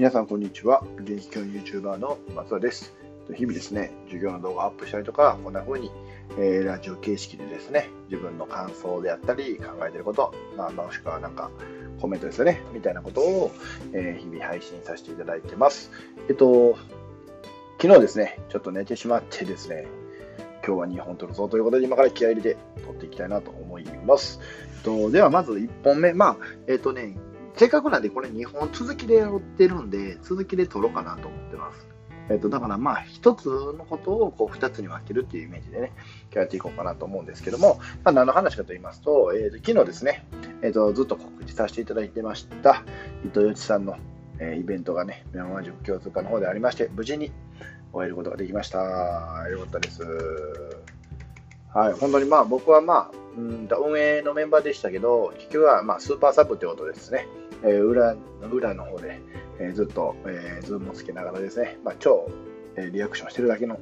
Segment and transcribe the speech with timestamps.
[0.00, 0.82] 皆さんこんにちは。
[0.96, 2.94] 現役教員 YouTuber の松田です。
[3.34, 5.90] 日々ですね、授業の動画をアップしたりとか、こんな風に、
[6.38, 11.50] えー、ラジオ形式でですね、自分の感想であったり、考えてること、まあ、もしくはなんか
[12.00, 13.52] コメントですよね、みたいなことを、
[13.92, 15.90] えー、日々配信させていただいてます。
[16.30, 16.78] えっと、
[17.78, 19.86] 昨日ですね、ちょっと寝てしまってですね、
[20.66, 24.40] 今日は2本撮るぞということで、今から気合入れて撮っていきたいなと思います。
[24.78, 26.36] えっと、ではまず1本目、まあ、
[26.68, 27.18] えっとね、
[27.56, 31.90] せっかくなんでこれ2本続きでやってるんで、続きで撮ろうかなと思ってます。
[32.30, 35.92] えっ、と、だからまあ、一つのことをこう二つに分けるっていうイメージでね、
[36.24, 40.24] 今日やっていこうかなと思うんですけども、まあ、何の話かと言いますと、えー、と昨日ですね、
[40.62, 42.84] えーと、ずっと告知させていただいてました、
[43.24, 43.96] 伊藤よちさんの、
[44.38, 47.32] えー、イベントがね、ミャンマー塾共通科の方でありまして、無事に
[47.92, 48.78] 終えることができました。
[49.50, 50.02] よかったです。
[51.74, 57.26] はい、本当にまあ僕はまあ、うん運営のメンバーでしたけど、結局はまあスーパーサブってことですね。
[57.62, 58.16] えー、裏
[58.50, 59.20] 裏の方で、
[59.58, 62.30] えー、ずっと、えー、ズームをつけながらですね、まあ、超、
[62.76, 63.78] えー、リアクションしてるだけの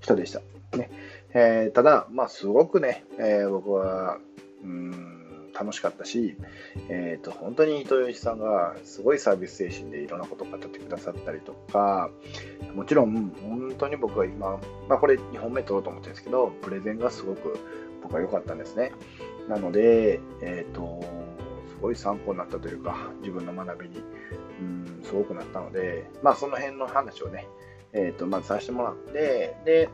[0.00, 0.40] 人でした。
[0.76, 0.90] ね
[1.32, 4.18] えー、ただ、まあ、すごくね、えー、僕は、
[4.62, 4.99] うん
[5.60, 6.36] 楽しかったし、
[6.88, 12.10] えーと、本当に糸井さんがすごいサービス精神でいろんなことを語ってくださったりとか
[12.74, 17.58] もちろん本当に僕は今、まあ、これ2本目取ろうと思ってるんですけどプレゼンがすごく
[18.02, 18.92] 僕は良かったんですね。
[19.46, 21.04] なので、え、ー、と
[21.80, 24.02] ごい参考になったというか、自分の学びに、
[24.60, 27.46] うん、すごくなったので、まあ、その辺の話をね、
[27.92, 29.88] え、ー、と、まずさせてもらって、で、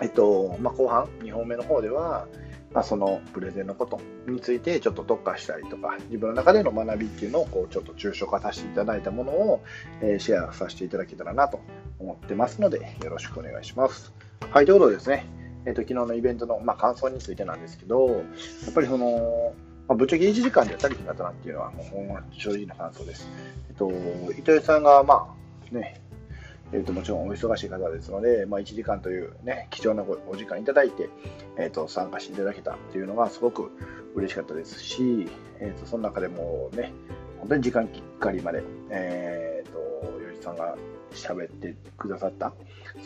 [0.00, 2.28] えっと、まあ、後半、2本目の方では、
[2.72, 9.62] まあ、そのプレゼンのことについてちょっと特化したりとか、自分の中での学びっていうのをこうちょっと抽象化させていただいたものを、
[10.02, 11.60] えー、シェアさせていただけたらなと
[11.98, 14.12] 思ってますので、よろしくお願いします。
[14.50, 15.26] はい、ということでですね、
[15.64, 18.14] えーと、昨日のイベントの、まあ、感想についてなんですけど、や
[18.70, 19.54] っぱりその、
[19.88, 23.28] まあ、ぶっちゃけ1時間でやったりひんかったなっていうのは、もう正直な感想です。
[23.68, 23.90] えっと、
[24.38, 25.34] 糸井さんが、ま
[25.72, 26.00] あ、ね、
[26.72, 31.08] えっと、もちろんお忙しい方ですので、まあ、1時間という、ね、貴重なお時間いただいて、
[31.58, 33.70] えっと、参加していただけたっていうのがすごく
[34.14, 35.28] 嬉しかったですし、
[35.60, 36.92] えっと、その中でもね、
[37.38, 40.76] 本当に時間きっかりまで、えっと、よしさんが
[41.12, 42.52] 喋ってくださった、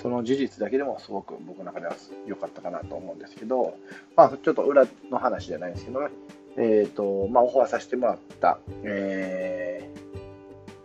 [0.00, 1.94] その事実だけでもすごく僕の中では
[2.26, 3.76] 良かったかなと思うんですけど、
[4.16, 6.08] まあ、ちょっと裏の話じゃないんですけどね、
[6.56, 10.18] え、ー、と、まあ、オファーさせてもらった、えー、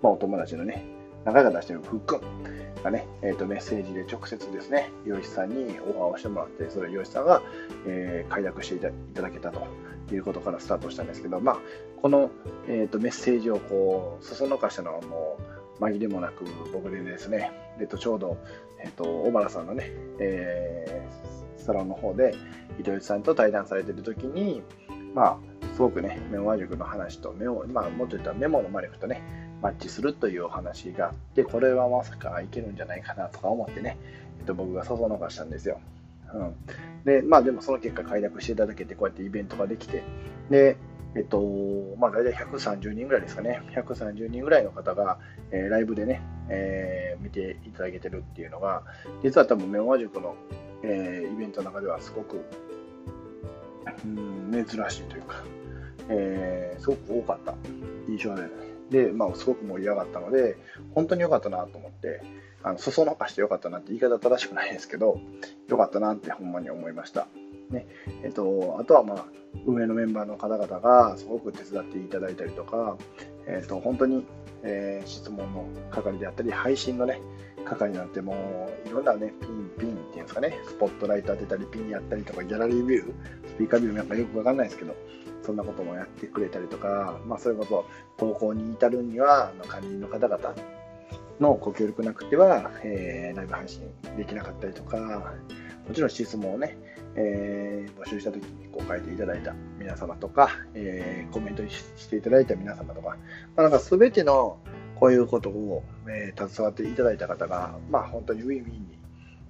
[0.03, 0.96] まあ、お友達のね、
[1.27, 2.21] 仲が出してるふっくん
[2.83, 7.41] がね、えっ、ー、と、メッセージで直接ですね、洋一さんにオファーをしてもらって、それを洋一さんが、
[7.85, 8.79] えー、快諾してい
[9.13, 9.67] ただけたと
[10.13, 11.57] いうことからスタートしたんですけど、まあ、
[12.01, 12.31] この、
[12.69, 15.37] えーと、メッセージをこう、そそのかしたのはも
[15.79, 18.37] う、紛れもなく僕でですね、えっと、ちょうど、
[18.81, 22.35] えっと、小原さんのね、えー、サロンの方で、
[22.79, 24.63] 伊藤さんと対談されてる時に、
[25.13, 25.37] まあ、
[25.73, 33.97] すごくね、メモ塾の話とメモ、まあ、もっと言ったらメモの魔力とね、マッチするというお話があって、これはまさかいけるんじゃないかなとか思ってね、
[34.39, 35.79] えっと、僕がそそのかしたんですよ。
[36.33, 36.55] うん。
[37.05, 40.03] で、まあでもその結果快諾していただけて、こうやってイベントができて、
[40.49, 40.77] で、
[41.15, 41.41] えっと、
[41.97, 45.17] まあ大体130人ぐらいですかね、130人ぐらいの方が、
[45.51, 48.83] えー、ライブでね、えー、見ていただけてるっていうのが、
[49.23, 50.35] 実は多分メモ塾の、
[50.83, 52.45] えー、イベントの中ではすごく、
[54.05, 55.43] うん、珍しいというか、
[56.09, 57.55] えー、すごく多かった
[58.07, 58.43] 印象で、
[58.89, 60.57] で、まあ、すごく盛り上がったので、
[60.93, 62.21] 本当に良かったなと思って、
[62.63, 65.19] あの、そそのかして良かったなって言い方正しくないですけど、
[65.67, 67.27] 良かったなってほんまに思いました。
[67.69, 67.85] ね
[68.23, 69.25] えっと、あとは、まあ、
[69.65, 72.97] 運営のメンバーの方々がすごく手伝っていただいたりとか、
[73.47, 74.25] えっと、本当に、
[74.63, 77.21] えー、質問の係であったり、配信のね、
[77.69, 83.13] 係になってもいろんなね、ピン、ピンっていうんですかね、スポットライト当てたり、ピンやったりとか、ギャラリービュー、
[83.47, 84.95] スピーカービューなんかよくわかんないですけど、
[85.43, 87.85] そんなこともやってくれたりとか、まあ、そういうこと
[88.17, 90.55] 投稿に至るには、管理人の方々
[91.39, 93.81] のご協力なくては、えー、ライブ配信
[94.17, 95.33] できなかったりとか、
[95.87, 96.77] もちろん質問をね、
[97.15, 103.17] えー、募集した時にこう書いていただいた皆様とか、えー、コメントしていただいた皆様とか、ま
[103.57, 104.59] あ、なんか全ての
[104.99, 108.97] こういうことを、えー、携わっていただいた方が、まあ、本当にウィンウィンに、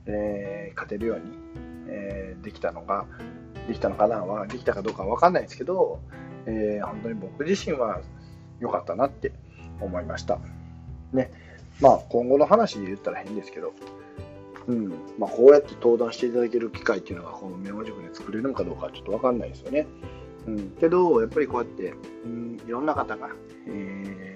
[0.05, 1.23] えー、勝てるように、
[1.87, 3.05] えー、できたのが、
[3.67, 5.99] できたのかなは、できたかどうかは分かんないですけど、
[6.45, 8.01] えー、本当に僕自身は
[8.59, 9.31] 良かったなって
[9.79, 10.39] 思いました。
[11.13, 11.31] ね。
[11.79, 13.73] まあ、今後の話で言ったら変ですけど、
[14.67, 14.89] うん。
[15.17, 19.87] まあ、こうやって登壇していただける機会っていうのが、このメモ塾で作れるのかどうかちょっと分かんないですよね。
[20.47, 20.71] うん。
[20.71, 21.93] けど、やっぱりこうやって、
[22.25, 23.29] うん、いろんな方が、
[23.67, 24.26] え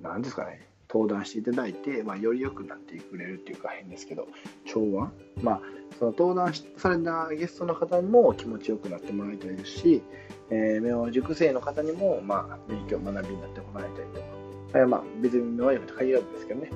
[0.00, 4.28] ー、なんですかね、登壇していただいて、まあ、より良くなってくれるっていうか変ですけど、
[4.66, 5.10] 調和？
[5.42, 5.60] まあ、
[5.98, 10.02] その登壇されたゲストの方にも気持ちよくなってもらいたいですし、
[10.50, 14.26] えー、目を塾生の方にも、まあ、勉強、学びになってもらいたいとか。
[14.72, 16.70] えまあ、別にノアと限らずですけどね、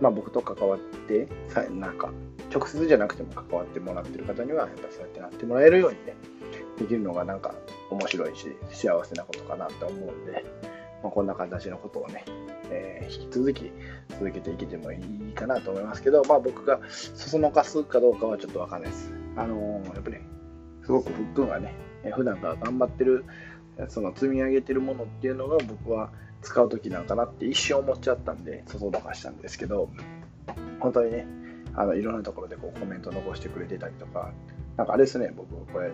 [0.00, 2.10] まあ、僕と関わってさ、なんか、
[2.52, 6.16] 直接じゃなくても関わってもらってる方には、やっぱそうやってなってもらえるようにね、
[6.76, 7.54] できるのがなんか
[7.90, 10.44] 面白いし、幸せなことかなと思うんで、
[11.02, 12.24] まあ、こんな形のことをね、
[12.70, 13.72] えー、引き続き
[14.10, 19.12] 続けていけてもいいかなと思いますけど、まあ僕がそそのかすかどうかはちょっとわかんないです。
[19.36, 20.36] あのー、やっぱり、ね
[20.86, 21.74] すごくふっくんがね、
[22.14, 23.24] 普段から頑張ってる、
[23.88, 26.10] その積み上げてるものっていうのが僕は
[26.42, 29.90] 使う時なんかなって一瞬思っちゃったんで、そそのかしたんですけど、
[30.78, 31.26] 本当にね、
[31.74, 34.30] あのいろんなところでこうコメント残してくれてたりとか、
[34.76, 35.90] なんかあれですね、僕、これ、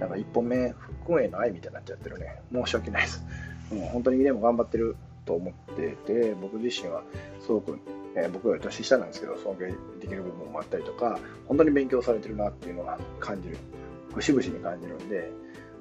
[0.00, 2.40] なんか1本目、ふっくんへの愛みたいになっちゃってるね。
[2.52, 3.24] 申し訳ないです。
[3.70, 7.02] もう本当にでも頑張ってると思ってて、僕自身は
[7.40, 7.78] すごく、
[8.16, 9.64] えー、僕より年下なんですけど、尊敬
[10.00, 13.58] できる部分もあったりとか、本当に勉強されてるなっていうのが感じる、
[14.14, 15.30] 節々に感じるんで、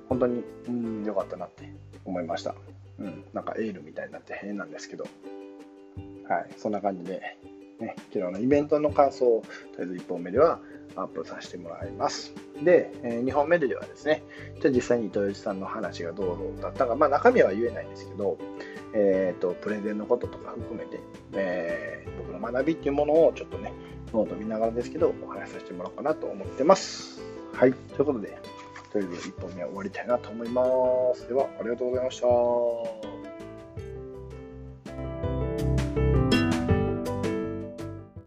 [0.09, 1.71] 本当に、うん、良かったなって
[2.03, 2.55] 思いました。
[2.99, 5.05] うん、なんかエールみたいになって変なんですけど、
[6.27, 7.38] はい、そんな感じで、
[7.80, 9.44] ね、昨日のイベントの感想を、
[9.75, 10.60] とりあえず1本目では
[10.95, 12.33] アップさせてもらいます。
[12.63, 14.24] で、え、2本目ではですね、
[14.62, 18.38] じゃあ実際に糸吉さんの話がどうだったか、まあ中身は言えないんですけど、
[18.94, 21.00] えっ、ー、と、プレゼンのこととか含めて、
[21.33, 23.74] えー、僕の学びっていうものをちょっとね、
[24.13, 27.22] ノート見ながらですけど、お話しさせてもらおうかなと思ってます。
[27.54, 28.38] はい、ということで、
[28.94, 30.63] とりあえず1本目は終わりたいなと思いま
[31.13, 31.27] す。
[31.27, 33.25] では、ありがとうございました。